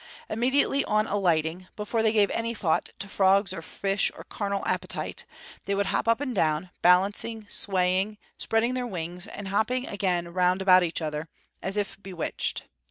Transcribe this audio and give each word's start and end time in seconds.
Immediately 0.31 0.83
on 0.85 1.05
alighting, 1.05 1.67
before 1.75 2.01
they 2.01 2.11
gave 2.11 2.31
any 2.31 2.55
thought 2.55 2.89
to 2.97 3.07
frogs 3.07 3.53
or 3.53 3.61
fish 3.61 4.11
or 4.17 4.23
carnal 4.23 4.65
appetite, 4.65 5.25
they 5.65 5.75
would 5.75 5.85
hop 5.85 6.07
up 6.07 6.19
and 6.19 6.33
down, 6.33 6.71
balancing, 6.81 7.45
swaying, 7.51 8.17
spreading 8.35 8.73
their 8.73 8.87
wings, 8.87 9.27
and 9.27 9.49
hopping 9.49 9.87
again 9.87 10.33
round 10.33 10.59
about 10.59 10.81
each 10.81 11.03
other, 11.03 11.29
as 11.61 11.77
if 11.77 12.01
bewitched. 12.01 12.63